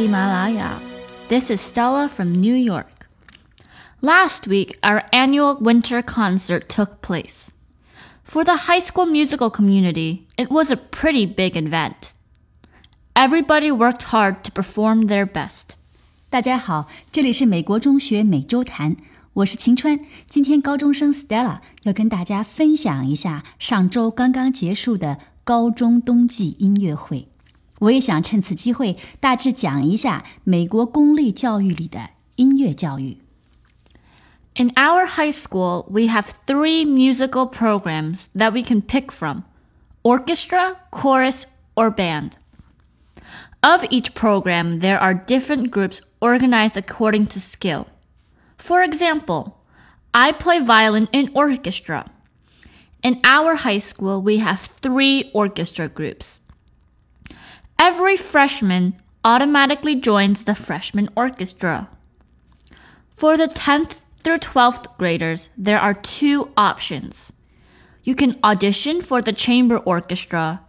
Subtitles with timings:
[0.00, 0.80] Himalaya.
[1.28, 3.08] This is Stella from New York.
[4.00, 7.50] Last week, our annual winter concert took place.
[8.24, 12.14] For the high school musical community, it was a pretty big event.
[13.14, 15.76] Everybody worked hard to perform their best.
[16.28, 18.96] 大家好，这里是美国中学每周谈，
[19.34, 20.00] 我是晴川。
[20.28, 27.28] 今天高中生 Stella 要跟大家分享一下上周刚刚结束的高中冬季音乐会。
[27.80, 33.18] 我也想趁此机会大致讲一下美国公立教育里的音乐教育。
[34.54, 39.44] In our high school, we have three musical programs that we can pick from
[40.02, 42.38] orchestra, chorus, or band.
[43.62, 47.88] Of each program, there are different groups organized according to skill.
[48.56, 49.58] For example,
[50.14, 52.06] I play violin in orchestra.
[53.02, 56.40] In our high school, we have three orchestra groups.
[57.80, 61.88] Every freshman automatically joins the freshman orchestra.
[63.10, 67.32] For the 10th through 12th graders, there are two options.
[68.02, 70.60] You can audition for the chamber orchestra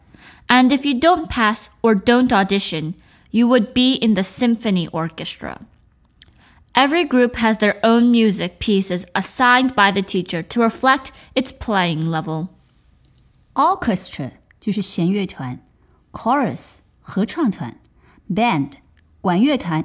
[0.50, 2.96] and if you don't pass or don't audition,
[3.32, 5.66] you would be in the symphony orchestra.
[6.74, 12.02] Every group has their own music pieces assigned by the teacher to reflect its playing
[12.02, 12.50] level.
[13.56, 15.60] Orchestra 就是弦乐团，
[16.12, 17.79] chorus 合唱团
[18.35, 18.71] ，band
[19.21, 19.85] 管乐团。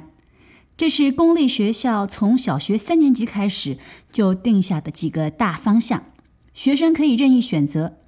[0.76, 3.78] 这是公立学校从小学三年级开始
[4.12, 6.04] 就定下的几个大方向，
[6.54, 7.98] 学生可以任意选择。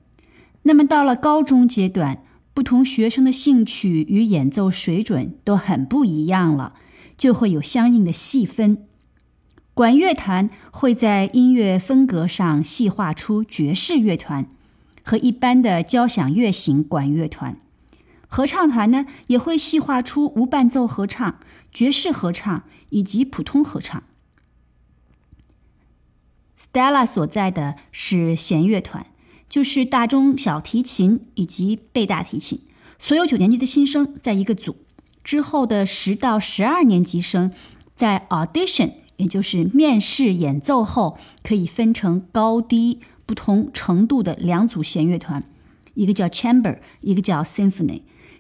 [0.63, 2.23] 那么到了高中阶段，
[2.55, 6.75] 不同学生的兴趣与演奏水准都很不一样了，
[7.17, 8.87] 就会有相应的细分。
[9.75, 14.47] 管乐团会在音乐风格上细化出爵士乐团
[15.03, 17.57] 和一般的交响乐型管乐团；
[18.31, 21.39] 合唱团呢，也会细化出无伴奏合唱、
[21.71, 24.03] 爵士合唱以及普通合唱。
[26.59, 29.05] Stella 所在的是弦乐团。
[29.49, 32.61] 就是大中小提琴以及贝大提琴，
[33.01, 34.77] 所有九年级的新生在一个组，
[35.25, 37.51] 之后的十到十二年级生
[37.93, 45.43] 在 audition，也就是面试演奏后，可以分成高低不同程度的两组弦乐团，
[45.95, 48.03] 一个叫 chamber，一个叫 symphony。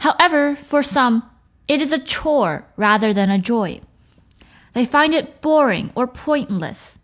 [0.00, 1.22] However, for some,
[1.66, 3.80] it is a chore rather than a joy.
[4.72, 6.98] They find it boring or pointless.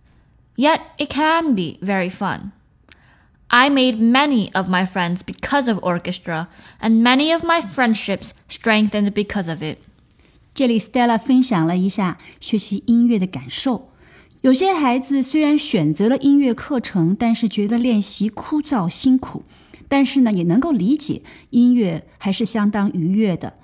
[0.56, 2.52] Yet it can be very fun.
[3.48, 6.48] I made many of my friends because of orchestra,
[6.80, 9.78] and many of my friendships strengthened because of it.
[10.54, 13.90] 这里 Stella 分享了一下学习音乐的感受。
[14.42, 19.44] 有些孩子虽然选择了音乐课程，但是觉得练习枯燥辛苦，
[19.88, 23.54] 但是呢，也能够理解音乐还是相当愉悦的。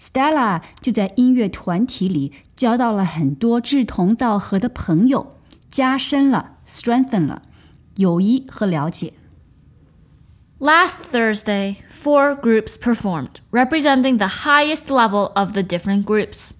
[0.00, 5.34] Stella 就在音乐团体里交到了很多志同道合的朋友，
[5.68, 7.42] 加深了 strengthen 了
[7.96, 9.14] 友谊和了解。
[10.60, 16.50] Last Thursday, four groups performed, representing the highest level of the different groups.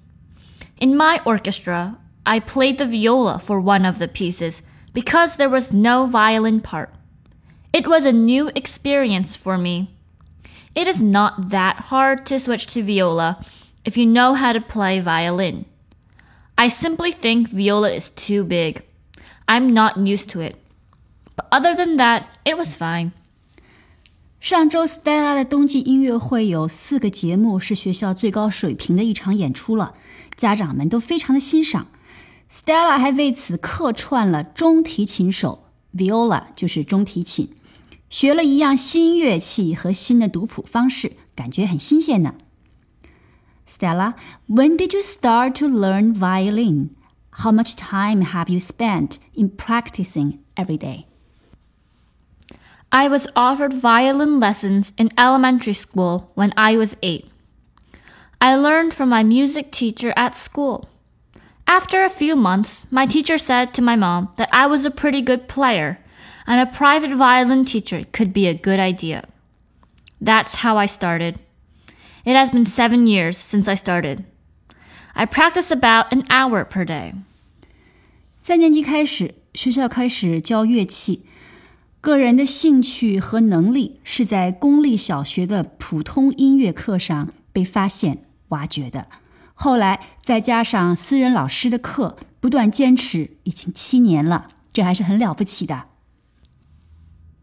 [0.81, 4.59] In my orchestra, I played the viola for one of the pieces
[4.93, 6.91] because there was no violin part.
[7.73, 9.89] It was a new experience for me.
[10.75, 13.39] It is not that hard to switch to viola
[13.85, 15.65] if you know how to play violin.
[16.57, 18.83] I simply think viola is too big.
[19.47, 20.57] I'm not used to it.
[21.37, 23.13] But other than that, it was fine.
[24.41, 29.95] 上周 Stella 的冬季音乐会有四个节目是学校最高水平的一场演出了，
[30.37, 31.89] 家长们都非常的欣赏。
[32.51, 35.65] Stella 还为此客串了中提琴手
[35.95, 37.51] viola，就是中提琴。
[38.13, 42.35] 学了一样新乐器和新的读谱方式，感觉很新鲜呢。
[43.67, 44.15] Stella,
[44.49, 46.91] when did you start to learn violin?
[47.43, 51.05] How much time have you spent in practicing every day?
[52.91, 57.27] I was offered violin lessons in elementary school when I was eight.
[58.41, 60.89] I learned from my music teacher at school.
[61.67, 65.21] After a few months, my teacher said to my mom that I was a pretty
[65.21, 65.99] good player
[66.47, 69.25] and a private violin teacher could be a good idea.
[70.21, 71.37] That's how I started.
[72.25, 74.25] It has been seven years since I started.
[75.15, 77.15] I practice about an hour per day.
[78.41, 81.25] 三年级开始，学校开始教乐器。
[82.01, 89.09] 个人的兴趣和能力是在公立小学的普通音乐课上被发现、挖掘的。
[89.55, 95.87] 后来再加上私人老师的课，不断坚持，已经七年了，这还是很了不起的。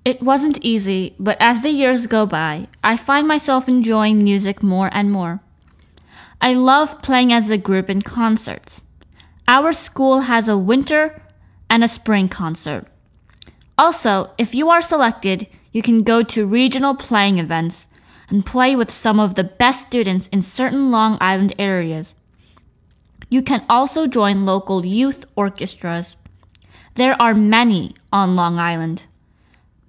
[0.03, 4.89] It wasn't easy, but as the years go by, I find myself enjoying music more
[4.93, 5.41] and more.
[6.41, 8.83] I love playing as a group in concerts.
[9.47, 11.21] Our school has a winter
[11.69, 12.87] and a spring concert.
[13.77, 17.87] Also, if you are selected, you can go to regional playing events
[18.31, 22.15] and play with some of the best students in certain Long Island areas.
[23.29, 26.17] You can also join local youth orchestras.
[26.95, 29.05] There are many on Long Island.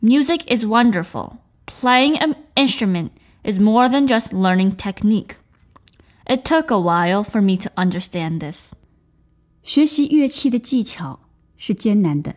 [0.01, 1.39] Music is wonderful.
[1.67, 3.11] Playing an instrument
[3.43, 5.37] is more than just learning technique.
[6.27, 8.73] It took a while for me to understand this.
[9.63, 11.21] 学习乐器的技巧
[11.57, 12.37] 是艰难的。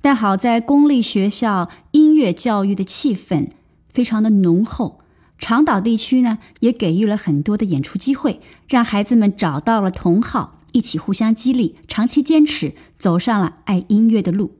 [0.00, 3.50] 但好在公立学校音乐教育的气氛
[3.88, 5.00] 非常的浓厚，
[5.38, 14.56] 长岛地区呢也给予了很多的演出机会，让孩子们找到了同好，一起互相激励，长期坚持，走上了爱音乐的路。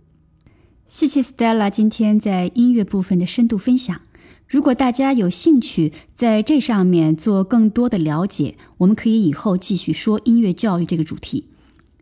[0.89, 3.99] 谢谢 Stella 今天在音乐部分的深度分享。
[4.47, 11.47] 如果大家有兴趣在这上面做更多的了解，我们可以以后继续说音乐教育这个主题。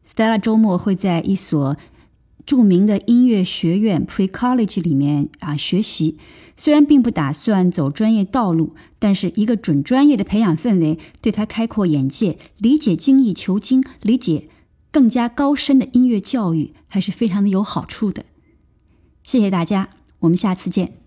[0.05, 1.75] Stella 周末会在一所。
[2.45, 6.19] 著名的音乐学院 Pre College 里面啊学习，
[6.55, 14.47] 虽然并不打算走专业道路，但是一个准专业的培养氛围对他开阔眼界、理解精益求精、理解
[14.91, 18.25] 更加高深的音乐教育还是非常的有好处的。
[19.25, 19.89] 谢谢大家，
[20.19, 21.04] 我们下次见。